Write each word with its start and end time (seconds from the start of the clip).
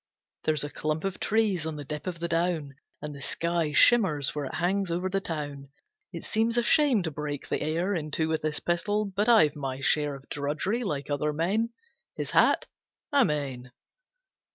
There's 0.45 0.63
a 0.63 0.69
clump 0.71 1.03
of 1.03 1.19
trees 1.19 1.67
on 1.67 1.75
the 1.75 1.83
dip 1.83 2.07
of 2.07 2.17
the 2.19 2.27
down, 2.27 2.73
And 3.03 3.13
the 3.13 3.21
sky 3.21 3.71
shimmers 3.71 4.33
where 4.33 4.45
it 4.45 4.55
hangs 4.55 4.89
over 4.89 5.09
the 5.11 5.21
town. 5.21 5.69
It 6.11 6.25
seems 6.25 6.57
a 6.57 6.63
shame 6.63 7.03
to 7.03 7.11
break 7.11 7.49
the 7.49 7.61
air 7.61 7.93
In 7.93 8.09
two 8.09 8.27
with 8.27 8.41
this 8.41 8.59
pistol, 8.59 9.05
but 9.05 9.29
I've 9.29 9.55
my 9.55 9.79
share 9.79 10.15
Of 10.15 10.27
drudgery 10.29 10.83
like 10.83 11.11
other 11.11 11.31
men. 11.33 11.69
His 12.15 12.31
hat? 12.31 12.65
Amen! 13.13 13.71